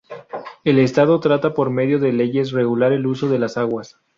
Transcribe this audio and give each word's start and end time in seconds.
El 0.63 0.79
estado 0.79 1.19
trata 1.19 1.53
por 1.53 1.69
medio 1.69 1.99
de 1.99 2.11
leyes 2.11 2.51
regular 2.53 2.91
el 2.91 3.05
uso 3.05 3.29
de 3.29 3.37
las 3.37 3.55
aguas. 3.57 3.99